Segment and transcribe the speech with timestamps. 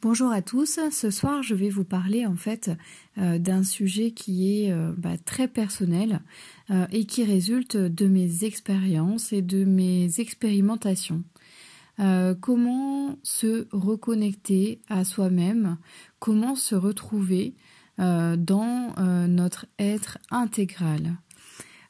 [0.00, 0.78] Bonjour à tous.
[0.92, 2.70] Ce soir, je vais vous parler en fait
[3.18, 6.20] euh, d'un sujet qui est euh, bah, très personnel
[6.70, 11.24] euh, et qui résulte de mes expériences et de mes expérimentations.
[12.40, 15.78] comment se reconnecter à soi-même,
[16.20, 17.56] comment se retrouver
[17.98, 18.94] dans
[19.26, 21.18] notre être intégral?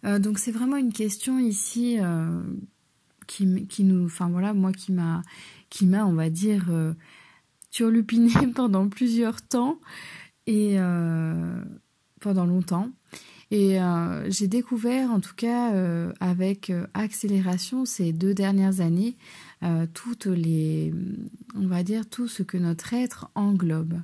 [0.03, 1.99] donc c'est vraiment une question ici
[3.27, 5.23] qui, nous, enfin voilà, moi qui m'a,
[5.69, 6.73] qui m'a, on va dire
[7.79, 9.79] turlupiné pendant plusieurs temps
[10.49, 11.63] et euh,
[12.21, 12.89] pendant longtemps.
[13.53, 19.17] Et euh, j'ai découvert, en tout cas euh, avec accélération ces deux dernières années,
[19.95, 20.93] toutes les,
[21.55, 24.01] on va dire tout ce que notre être englobe.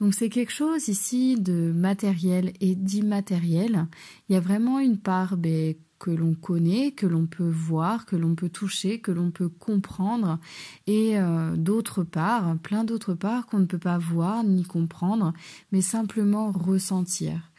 [0.00, 3.86] Donc c'est quelque chose ici de matériel et d'immatériel.
[4.28, 8.14] Il y a vraiment une part ben, que l'on connaît, que l'on peut voir, que
[8.14, 10.38] l'on peut toucher, que l'on peut comprendre,
[10.86, 15.32] et euh, d'autre part, plein d'autres parts qu'on ne peut pas voir ni comprendre,
[15.72, 17.50] mais simplement ressentir.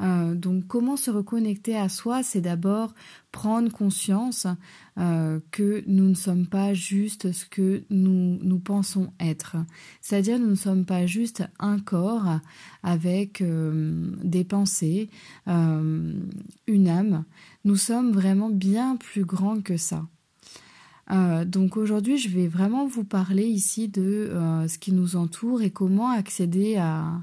[0.00, 2.94] Euh, donc comment se reconnecter à soi, c'est d'abord
[3.32, 4.46] prendre conscience
[4.98, 9.56] euh, que nous ne sommes pas juste ce que nous, nous pensons être.
[10.02, 12.38] C'est-à-dire nous ne sommes pas juste un corps
[12.82, 15.08] avec des pensées,
[15.46, 17.24] une âme.
[17.68, 20.06] Nous sommes vraiment bien plus grands que ça.
[21.44, 24.32] donc aujourd'hui, je vais vraiment vous parler ici de
[24.66, 27.22] ce qui nous entoure et comment accéder à,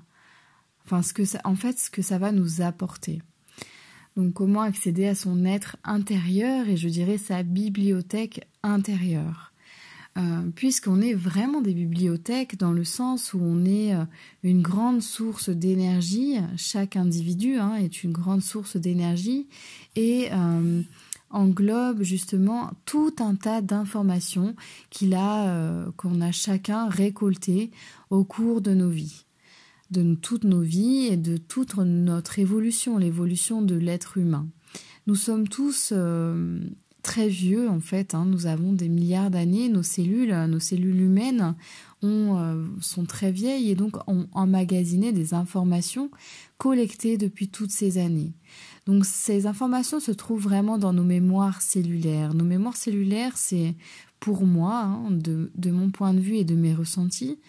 [0.86, 1.02] enfin
[1.46, 3.24] en fait ce que ça va nous apporter.
[4.16, 9.52] Donc comment accéder à son être intérieur et je dirais sa bibliothèque intérieure.
[10.18, 14.06] Euh, puisqu'on est vraiment des bibliothèques dans le sens où on est euh,
[14.44, 19.46] une grande source d'énergie, chaque individu hein, est une grande source d'énergie
[19.98, 20.82] et euh,
[21.32, 24.56] englobe justement tout un tas d'informations
[24.90, 27.72] qu'il a, qu'on a chacun récoltées
[28.10, 29.26] au cours de nos vies
[29.92, 34.48] de toutes nos vies et de toute notre évolution, l'évolution de l'être humain.
[35.06, 35.94] Nous sommes tous
[37.06, 38.26] très vieux en fait, hein.
[38.26, 41.56] nous avons des milliards d'années, nos cellules, nos cellules humaines
[42.04, 46.12] euh, sont très vieilles et donc ont emmagasiné des informations
[46.58, 48.34] collectées depuis toutes ces années.
[48.86, 52.34] Donc ces informations se trouvent vraiment dans nos mémoires cellulaires.
[52.34, 53.76] Nos mémoires cellulaires, c'est
[54.20, 57.40] pour moi, hein, de, mon point de vue et de mes ressentis,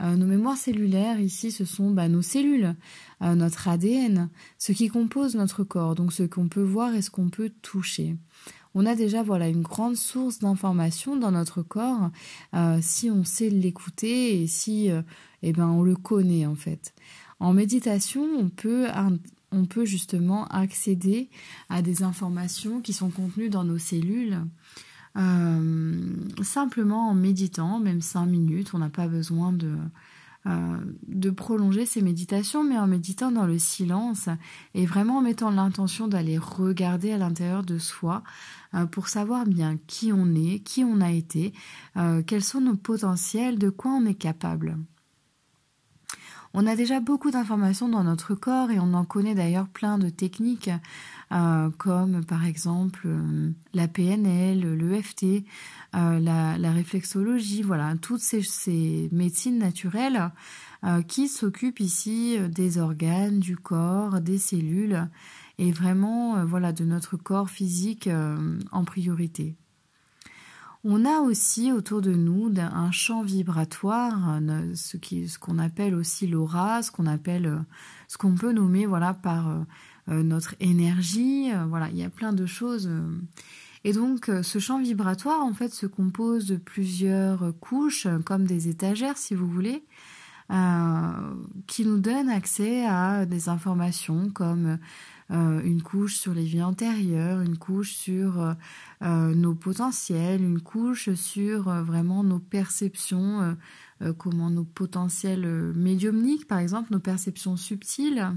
[0.00, 2.74] euh, nos mémoires cellulaires, ici, ce sont bah, nos cellules,
[3.22, 7.10] euh, notre ADN, ce qui compose notre corps, donc ce qu'on peut voir et ce
[7.10, 8.16] qu'on peut toucher.
[8.74, 12.10] On a déjà voilà une grande source d'informations dans notre corps
[12.54, 14.90] euh, si on sait l'écouter et si
[15.42, 16.94] eh ben on le connaît en fait.
[17.40, 18.86] En méditation, on peut
[19.50, 21.30] on peut justement accéder
[21.68, 24.38] à des informations qui sont contenues dans nos cellules
[25.18, 29.76] euh, simplement en méditant, même cinq minutes, on n'a pas besoin de, euh,
[30.46, 34.28] de prolonger ces méditations, mais en méditant dans le silence
[34.74, 38.22] et vraiment en mettant l'intention d'aller regarder à l'intérieur de soi
[38.74, 41.52] euh, pour savoir bien qui on est, qui on a été,
[42.26, 44.78] quels sont nos potentiels, de quoi on est capable.
[46.54, 50.08] On a déjà beaucoup d'informations dans notre corps et on en connaît d'ailleurs plein de
[50.08, 50.70] techniques
[51.30, 55.44] euh, comme par exemple euh, la PNL, l'EFT,
[55.94, 60.30] euh, la, réflexologie, voilà, toutes ces, médecines naturelles
[61.08, 65.08] qui s'occupent ici des organes, du corps, des cellules
[65.58, 68.08] et vraiment voilà de notre corps physique
[68.70, 69.56] en priorité.
[70.84, 74.40] On a aussi autour de nous un champ vibratoire,
[74.74, 77.64] ce qu'on appelle aussi l'aura, ce qu'on appelle,
[78.06, 79.64] ce qu'on peut nommer voilà par
[80.10, 82.88] euh, notre énergie, euh, voilà, il y a plein de choses.
[82.90, 83.20] Euh.
[83.84, 89.16] Et donc ce champ vibratoire en fait se compose de plusieurs couches, comme des étagères
[89.16, 89.84] si vous voulez,
[91.68, 94.78] qui nous donnent accès à des informations comme
[95.30, 98.56] une couche sur les vies antérieures, une couche sur
[99.02, 103.56] nos potentiels, une couche sur vraiment nos perceptions,
[104.16, 108.32] comment nos potentiels médiumniques par exemple, nos perceptions subtiles.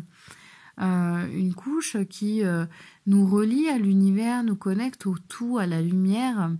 [0.80, 2.66] Euh, une couche qui euh,
[3.06, 6.52] nous relie à l'univers, nous connecte au tout, à la lumière.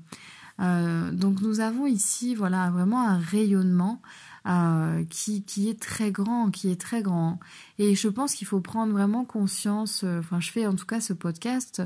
[0.60, 4.02] Euh, donc nous avons ici voilà vraiment un rayonnement
[5.10, 7.40] qui, qui est très grand, qui est très grand.
[7.78, 11.14] Et je pense qu'il faut prendre vraiment conscience, enfin je fais en tout cas ce
[11.14, 11.84] podcast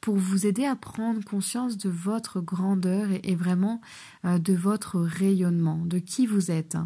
[0.00, 3.80] pour vous aider à prendre conscience de votre grandeur et, vraiment
[4.24, 6.78] de votre rayonnement, de qui vous êtes.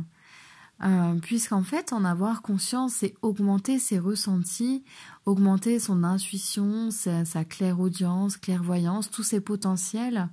[0.83, 4.85] Euh, puisqu'en fait, en avoir conscience, c'est augmenter ses ressentis,
[5.25, 10.27] augmenter son intuition, sa, sa clairaudience, clairvoyance, tous ses potentiels euh,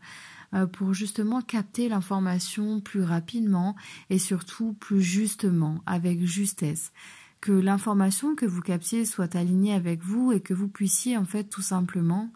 [0.71, 3.75] pour justement capter l'information plus rapidement
[4.09, 6.92] et surtout plus justement, avec justesse.
[7.39, 11.45] Que l'information que vous captiez soit alignée avec vous et que vous puissiez en fait
[11.45, 12.31] tout simplement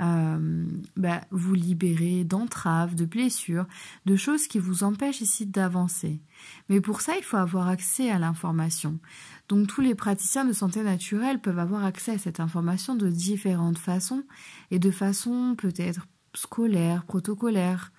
[0.00, 0.64] euh,
[0.96, 3.66] bah, vous libérer d'entraves, de blessures,
[4.06, 6.20] de choses qui vous empêchent ici d'avancer.
[6.68, 8.98] Mais pour ça, il faut avoir accès à l'information.
[9.48, 13.78] Donc tous les praticiens de santé naturelle peuvent avoir accès à cette information de différentes
[13.78, 14.24] façons
[14.70, 17.92] et de façon peut-être scolaire, protocolaire.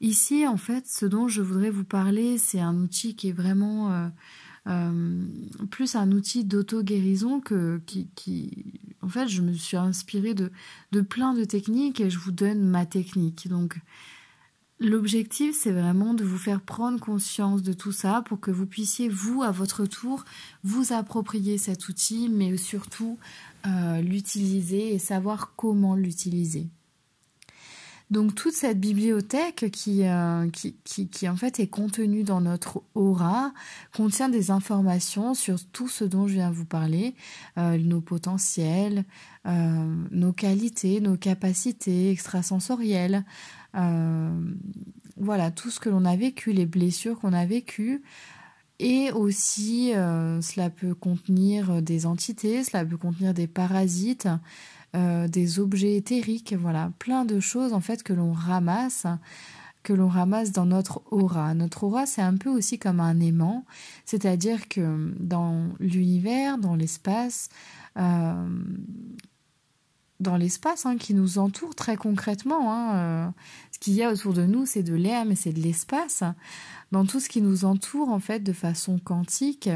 [0.00, 3.92] Ici, en fait, ce dont je voudrais vous parler, c'est un outil qui est vraiment
[3.92, 4.08] euh,
[4.68, 5.24] euh,
[5.70, 8.64] plus un outil d'auto-guérison que qui,
[9.00, 10.50] en fait, je me suis inspirée de,
[10.90, 13.48] de plein de techniques et je vous donne ma technique.
[13.48, 13.78] Donc,
[14.84, 19.08] L'objectif, c'est vraiment de vous faire prendre conscience de tout ça pour que vous puissiez,
[19.08, 20.24] vous, à votre tour,
[20.64, 23.16] vous approprier cet outil, mais surtout
[23.64, 26.66] euh, l'utiliser et savoir comment l'utiliser.
[28.12, 33.54] Donc toute cette bibliothèque qui, euh, qui, qui, en fait est contenue dans notre aura
[33.94, 37.14] contient des informations sur tout ce dont je viens vous parler,
[37.56, 39.06] euh, nos potentiels,
[39.46, 43.24] euh, nos qualités, nos capacités extrasensorielles,
[45.16, 48.02] voilà tout ce que l'on a vécu, les blessures qu'on a vécues.
[48.78, 54.28] Et aussi, cela peut contenir des entités, cela peut contenir des parasites,
[54.94, 59.06] euh, des objets éthériques, voilà, plein de choses en fait que l'on ramasse
[59.82, 61.54] que l'on ramasse dans notre aura.
[61.54, 63.64] Notre aura, c'est un peu aussi comme un aimant,
[64.04, 67.48] c'est-à-dire que dans l'univers, dans l'espace,
[67.96, 68.48] euh,
[70.20, 73.28] dans l'espace hein, qui nous entoure très concrètement, hein, euh,
[73.72, 76.22] ce qu'il y a autour de nous, c'est de l'air, mais c'est de l'espace.
[76.92, 79.68] Dans tout ce qui nous entoure, en fait, de façon quantique,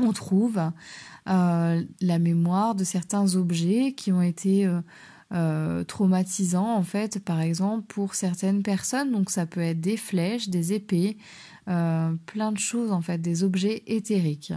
[0.00, 0.60] on trouve
[1.28, 4.80] euh, la mémoire de certains objets qui ont été euh,
[5.32, 9.12] euh, traumatisants en fait par exemple pour certaines personnes.
[9.12, 11.16] Donc ça peut être des flèches des épées
[11.66, 14.52] plein de choses en fait des objets éthériques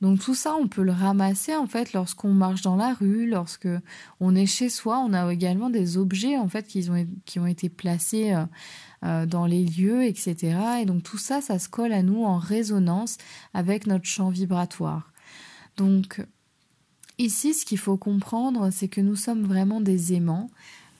[0.00, 3.68] donc tout ça on peut le ramasser en fait lorsqu'on marche dans la rue lorsque
[4.20, 4.98] on est chez soi.
[4.98, 8.34] On a également des objets en fait qui ont, qui ont été placés
[9.02, 13.18] dans les lieux etc et donc tout ça ça se colle à nous en résonance
[13.52, 15.12] avec notre champ vibratoire.
[15.76, 16.24] Donc
[17.18, 20.50] ici, ce qu'il faut comprendre, c'est que nous sommes vraiment des aimants.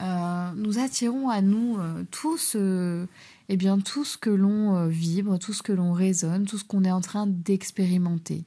[0.02, 3.06] Euh, nous attirons à nous euh, tout ce,
[3.48, 6.64] eh bien, tout ce que l'on euh, vibre, tout ce que l'on résonne, tout ce
[6.64, 8.44] qu'on est en train d'expérimenter.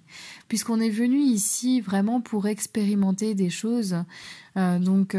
[0.50, 3.96] Puisqu'on est venu ici vraiment pour expérimenter des choses.
[4.56, 5.16] donc,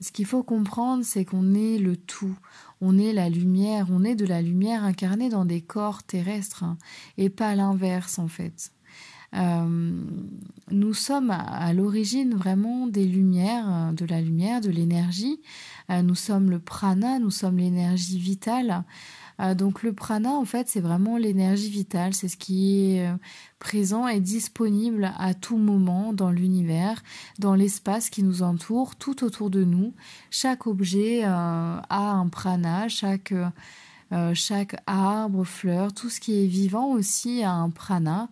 [0.00, 2.36] ce qu'il faut comprendre, c'est qu'on est le tout.
[2.80, 6.78] On est la lumière, on est de la lumière incarnée dans des corps terrestres, hein,
[7.18, 8.72] et pas l'inverse en fait.
[9.34, 9.79] Euh,
[10.90, 15.40] nous sommes à, l'origine vraiment des lumières, euh, de la lumière, de l'énergie.
[15.88, 18.82] Euh, nous sommes le prana, nous sommes l'énergie vitale.
[19.56, 23.08] donc le prana, en fait, c'est vraiment l'énergie vitale, c'est ce qui est
[23.60, 27.04] présent et disponible à tout moment dans l'univers,
[27.38, 29.94] dans l'espace qui nous entoure, tout autour de nous.
[30.30, 33.32] Chaque objet a un prana, chaque
[34.34, 38.28] chaque arbre, fleur, tout ce qui est vivant aussi a un prana.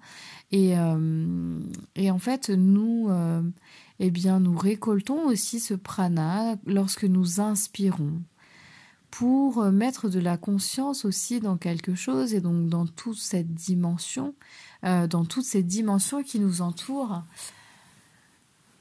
[0.55, 1.61] Euh,
[1.95, 3.43] et, en fait, nous, euh,
[3.99, 8.21] eh bien, nous récoltons aussi ce prana lorsque nous inspirons
[9.11, 13.55] pour euh, mettre de la conscience aussi dans quelque chose et donc dans toute cette
[13.55, 14.35] dimension,
[14.83, 17.25] dans toutes ces dimensions qui nous entourent.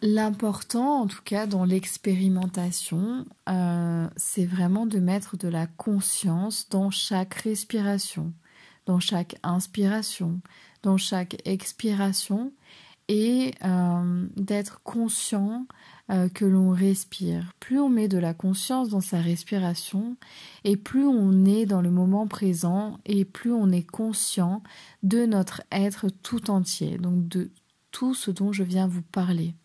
[0.03, 3.25] L'important, en tout cas dans l'expérimentation,
[4.15, 8.31] c'est vraiment de mettre de la conscience dans chaque respiration,
[8.85, 10.39] dans chaque inspiration,
[10.83, 12.51] dans chaque expiration
[13.07, 15.65] et euh, d'être conscient
[16.09, 17.53] euh, que l'on respire.
[17.59, 20.17] Plus on met de la conscience dans sa respiration
[20.63, 24.61] et plus on est dans le moment présent et plus on est conscient
[25.03, 27.49] de notre être tout entier, donc de
[27.91, 29.55] tout ce dont je viens vous parler.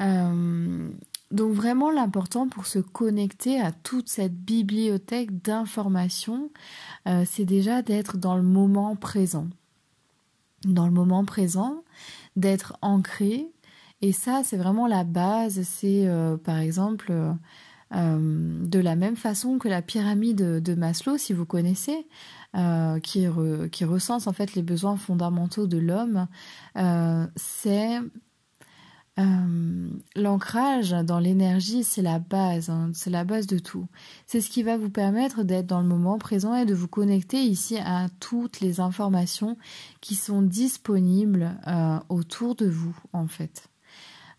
[0.00, 0.90] Euh,
[1.30, 6.50] donc vraiment l'important pour se connecter à toute cette bibliothèque d'informations,
[7.26, 9.48] c'est déjà d'être dans le moment présent
[10.64, 11.82] dans le moment présent,
[12.36, 13.48] d'être ancré.
[14.00, 15.62] Et ça, c'est vraiment la base.
[15.62, 17.12] C'est euh, par exemple
[17.94, 22.06] euh, de la même façon que la pyramide de Maslow, si vous connaissez,
[22.56, 23.26] euh, qui,
[23.72, 26.26] qui, recense en fait les besoins fondamentaux de l'homme.
[27.36, 27.98] c'est
[29.18, 33.88] Euh, l'ancrage dans l'énergie, c'est la base, hein, c'est la base de tout.
[34.26, 37.42] C'est ce qui va vous permettre d'être dans le moment présent et de vous connecter
[37.42, 39.56] ici à toutes les informations
[40.00, 43.68] qui sont disponibles euh, autour de vous, en fait.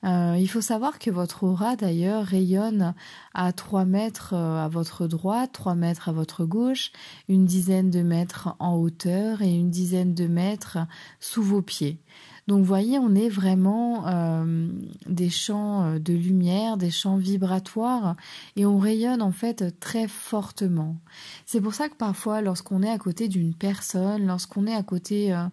[0.05, 2.93] Euh, il faut savoir que votre aura d'ailleurs rayonne
[3.33, 6.93] à 3 mètres à votre droite, 3 mètres à votre gauche,
[7.27, 10.77] une dizaine de mètres en hauteur et une dizaine de mètres
[11.19, 12.00] sous vos pieds.
[12.49, 14.67] Donc vous voyez, on est vraiment euh,
[15.05, 18.15] des champs euh, de lumière, des champs vibratoires,
[18.55, 20.97] et on rayonne en fait très fortement.
[21.45, 25.31] C'est pour ça que parfois, lorsqu'on est à côté d'une personne, lorsqu'on est à côté
[25.31, 25.43] euh,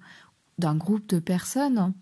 [0.57, 1.93] d'un groupe de personnes,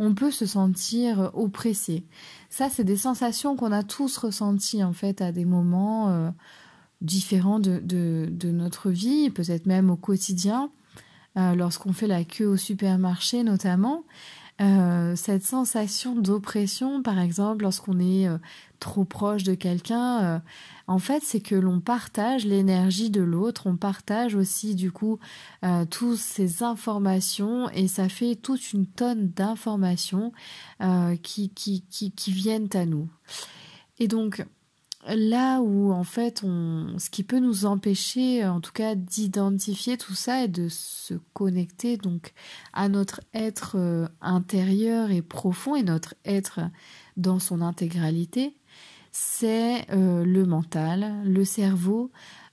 [0.00, 2.02] on peut se sentir oppressé.
[2.48, 6.32] Ça, c'est des sensations qu'on a tous ressenties en fait à des moments
[7.00, 10.72] différents de, de, notre vie, peut-être même au quotidien.
[11.36, 14.04] Lorsqu'on fait la queue au supermarché notamment,
[14.60, 18.36] euh, cette sensation d'oppression, par exemple, lorsqu'on est euh,
[18.78, 20.38] trop proche de quelqu'un, euh,
[20.86, 25.18] en fait, c'est que l'on partage l'énergie de l'autre, on partage aussi du coup
[25.88, 30.32] toutes ces informations et ça fait toute une tonne d'informations
[31.22, 33.08] qui, qui viennent à nous.
[34.00, 34.44] Et donc,
[35.06, 40.44] là où en fait ce qui peut nous empêcher en tout cas d'identifier tout ça
[40.44, 42.32] et de se connecter donc
[42.72, 46.60] à notre être euh, intérieur et profond et notre être
[47.16, 48.54] dans son intégralité
[49.10, 52.10] c'est euh, le mental le cerveau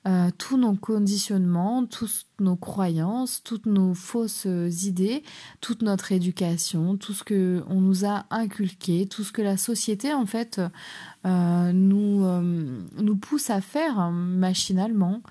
[0.07, 4.47] euh, tous nos conditionnements, toutes nos croyances, toutes nos fausses
[4.83, 5.21] idées,
[5.59, 10.13] toute notre éducation, tout ce que on nous a inculqué, tout ce que la société
[10.13, 10.61] en fait
[11.25, 15.21] euh, nous euh, nous pousse à faire hein, machinalement.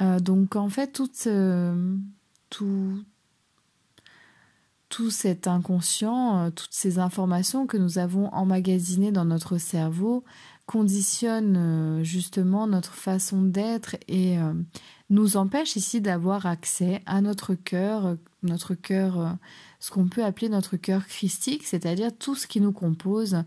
[0.00, 1.10] donc en fait tout
[4.88, 10.24] tout cet inconscient, toutes ces informations que nous avons emmagasinées dans notre cerveau
[10.66, 14.52] conditionne euh, justement notre façon d'être et euh,
[15.10, 19.30] nous empêche ici d'avoir accès à notre cœur, notre cœur, euh,
[19.78, 23.44] ce qu'on peut appeler notre cœur christique, c'est-à-dire tout ce qui nous compose,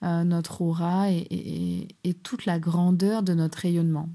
[0.00, 1.88] notre aura et,
[2.22, 4.08] toute la grandeur de notre rayonnement.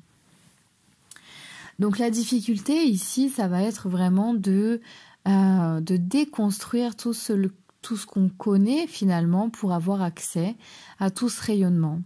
[1.77, 4.81] Donc la difficulté ici, ça va être vraiment de,
[5.25, 7.33] de déconstruire tout ce,
[7.81, 10.55] tout ce qu'on connaît finalement pour avoir accès
[10.99, 12.01] à tout ce rayonnement.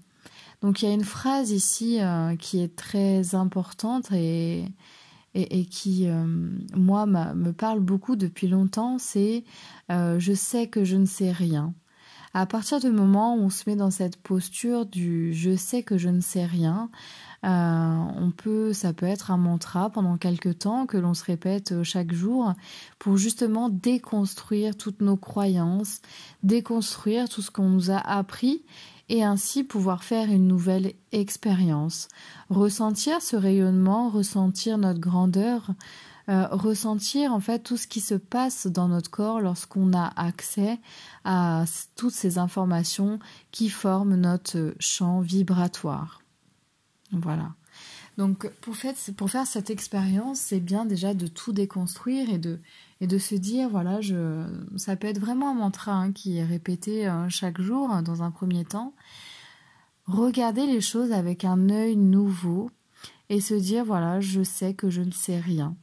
[0.62, 4.66] Donc il y a une phrase ici euh, qui est très importante et,
[5.34, 6.26] et, qui, euh,
[6.76, 9.44] moi, me parle beaucoup depuis longtemps, c'est
[9.92, 11.74] euh, je sais que je ne sais rien.
[12.34, 15.98] À partir du moment où on se met dans cette posture du je sais que
[15.98, 16.90] je ne sais rien,
[17.44, 22.14] on peut, ça peut être un mantra pendant quelques temps que l'on se répète chaque
[22.14, 22.54] jour
[23.00, 26.02] pour justement déconstruire toutes nos croyances,
[26.44, 28.64] déconstruire tout ce qu'on nous a appris
[29.12, 32.08] et ainsi pouvoir faire une nouvelle expérience,
[32.50, 35.72] ressentir ce rayonnement, ressentir notre grandeur,
[36.30, 40.80] euh, ressentir en fait tout ce qui se passe dans notre corps lorsqu'on a accès
[41.26, 41.66] à
[41.98, 43.20] toutes ces informations
[43.52, 46.22] qui forment notre champ vibratoire.
[47.12, 47.52] Voilà.
[48.18, 48.76] Donc pour,
[49.18, 52.62] pour faire cette expérience, c'est bien déjà de tout déconstruire et de,
[53.02, 54.46] et de se dire voilà je
[54.78, 58.24] ça peut être vraiment un mantra hein, qui est répété euh, chaque jour hein, dans
[58.24, 58.94] un premier temps.
[60.06, 62.72] Regarder les choses avec un œil nouveau
[63.30, 65.76] et se dire voilà je sais que je ne sais rien.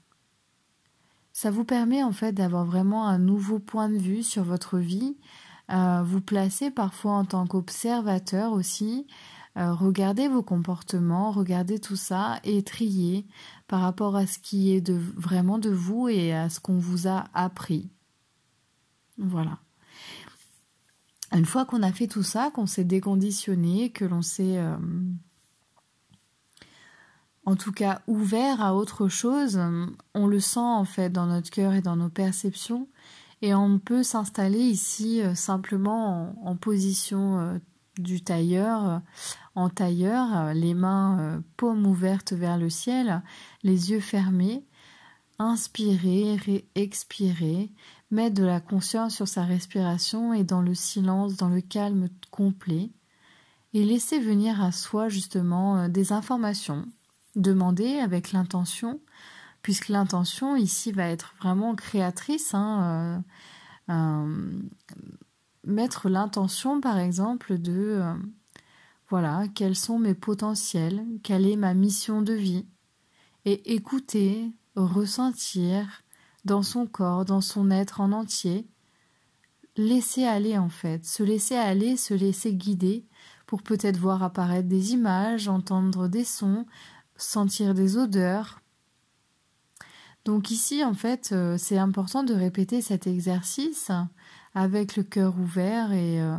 [1.32, 5.16] Ça vous permet en fait d'avoir vraiment un nouveau point de vue sur votre vie
[5.70, 9.06] euh, vous placer parfois en tant qu'observateur aussi
[9.58, 13.26] euh, regardez vos comportements, regardez tout ça et triez
[13.66, 17.24] par rapport à ce qui est vraiment de vous et à ce qu'on vous a
[17.34, 17.90] appris.
[19.16, 19.58] Voilà.
[21.32, 24.76] Une fois qu'on a fait tout ça, qu'on s'est déconditionné, que l'on s'est euh,
[27.44, 29.60] en tout cas ouvert à autre chose,
[30.14, 32.88] on le sent en fait dans notre cœur et dans nos perceptions
[33.42, 37.60] et on peut s'installer ici euh, simplement en, position
[37.98, 38.98] du tailleur euh,
[39.54, 43.22] en tailleur, euh, les mains euh, paumes ouvertes vers le ciel,
[43.62, 44.64] les yeux fermés,
[45.38, 47.70] inspirer, expirer,
[48.10, 52.90] mettre de la conscience sur sa respiration et dans le silence, dans le calme complet,
[53.74, 56.86] et laisser venir à soi justement des informations,
[57.36, 59.00] demander avec l'intention,
[59.62, 63.22] puisque l'intention ici va être vraiment créatrice, hein,
[65.68, 68.14] mettre l'intention, par exemple, de euh,
[69.08, 72.66] voilà, quels sont mes potentiels, quelle est ma mission de vie,
[73.44, 76.02] et écouter, ressentir
[76.44, 78.66] dans son corps, dans son être en entier,
[79.76, 83.06] laisser aller en fait, se laisser aller, se laisser guider
[83.46, 86.66] pour peut-être voir apparaître des images, entendre des sons,
[87.16, 88.60] sentir des odeurs.
[90.24, 93.90] Donc ici en fait euh, c'est important de répéter cet exercice
[94.58, 96.36] avec le cœur ouvert et euh,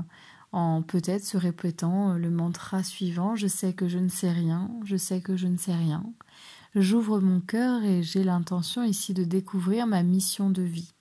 [0.52, 4.98] en peut-être se répétant le mantra suivant je sais que je ne sais rien, je
[4.98, 6.04] sais que je ne sais rien.
[6.76, 10.94] J'ouvre mon cœur et j'ai l'intention ici de découvrir ma mission de vie.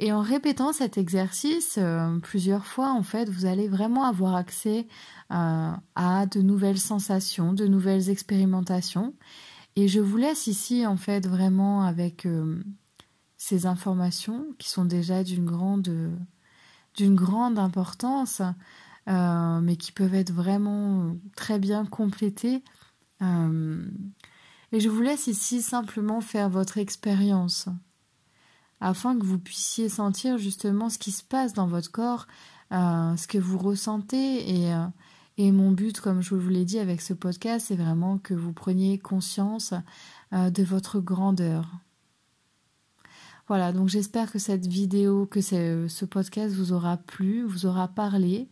[0.00, 4.86] Et en répétant cet exercice euh, plusieurs fois, en fait, vous allez vraiment avoir accès
[5.32, 9.14] euh, à de nouvelles sensations, de nouvelles expérimentations.
[9.76, 12.62] Et je vous laisse ici, en fait, vraiment avec euh,
[13.38, 15.90] ces informations qui sont déjà d'une grande,
[16.94, 18.42] d'une grande importance,
[19.06, 22.62] mais qui peuvent être vraiment très bien complétées.
[23.22, 27.68] et je vous laisse ici simplement faire votre expérience
[28.80, 32.26] afin que vous puissiez sentir justement ce qui se passe dans votre corps,
[32.72, 34.62] euh, ce que vous ressentez.
[34.62, 34.86] Et, euh,
[35.52, 38.98] mon but, comme je vous l'ai dit avec ce podcast, c'est vraiment que vous preniez
[38.98, 39.72] conscience
[40.32, 41.70] euh, de votre grandeur.
[43.48, 48.48] Voilà, donc j'espère que cette vidéo, que ce podcast vous aura plu, vous aura parlé.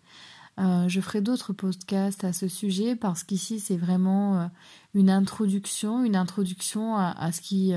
[0.59, 4.51] je ferai d'autres podcasts à ce sujet parce qu'ici c'est vraiment
[4.95, 7.75] une introduction, une introduction à ce qui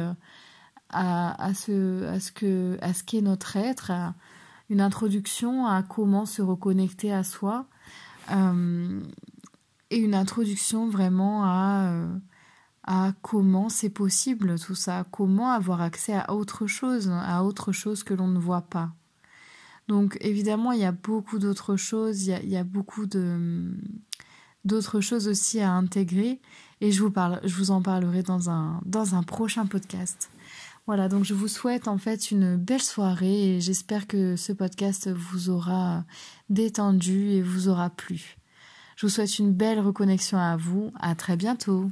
[0.92, 3.92] à, ce, à ce que à ce qu'est notre être,
[4.70, 7.66] une introduction à comment se reconnecter à soi
[8.32, 9.02] euh,
[9.90, 12.08] et une introduction vraiment à euh,
[12.84, 18.04] à comment c'est possible tout ça, comment avoir accès à autre chose, à autre chose
[18.04, 18.92] que l'on ne voit pas.
[19.88, 23.06] Donc évidemment, il y a beaucoup d'autres choses, il y a, il y a beaucoup
[23.06, 23.72] de
[24.66, 26.42] d'autres choses aussi à intégrer
[26.82, 30.30] et je vous parle, je vous en parlerai dans un dans un prochain podcast.
[30.86, 35.08] Voilà, donc je vous souhaite en fait une belle soirée et j'espère que ce podcast
[35.10, 36.04] vous aura
[36.50, 38.38] détendu et vous aura plu.
[38.96, 40.92] Je vous souhaite une belle reconnexion à vous.
[41.00, 41.90] À très bientôt.